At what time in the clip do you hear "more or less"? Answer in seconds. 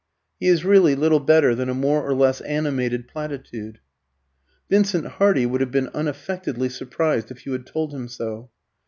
1.75-2.41